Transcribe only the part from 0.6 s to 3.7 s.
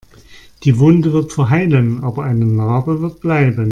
Die Wunde wird verheilen, aber eine Narbe wird bleiben.